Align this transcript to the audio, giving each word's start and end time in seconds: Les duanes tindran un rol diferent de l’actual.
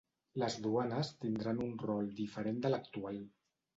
Les 0.43 0.55
duanes 0.63 1.11
tindran 1.25 1.61
un 1.67 1.77
rol 1.85 2.09
diferent 2.23 2.59
de 2.65 2.73
l’actual. 2.77 3.21